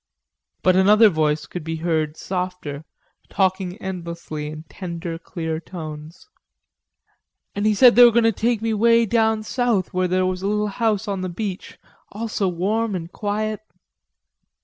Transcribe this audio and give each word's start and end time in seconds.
But 0.63 0.75
another 0.75 1.09
voice 1.09 1.45
could 1.45 1.63
be 1.63 1.75
heard, 1.75 2.17
softer, 2.17 2.85
talking 3.29 3.77
endlessly 3.77 4.47
in 4.47 4.63
tender 4.63 5.19
clear 5.19 5.59
tones: 5.59 6.27
"An' 7.53 7.65
he 7.65 7.75
said 7.75 7.95
they 7.95 8.03
were 8.03 8.09
goin' 8.09 8.23
to 8.23 8.31
take 8.31 8.63
me 8.63 8.73
way 8.73 9.05
down 9.05 9.43
south 9.43 9.93
where 9.93 10.07
there 10.07 10.25
was 10.25 10.41
a 10.41 10.47
little 10.47 10.69
house 10.69 11.07
on 11.07 11.21
the 11.21 11.29
beach, 11.29 11.77
all 12.11 12.27
so 12.27 12.47
warm 12.49 12.95
an' 12.95 13.09
quiet..." 13.09 13.59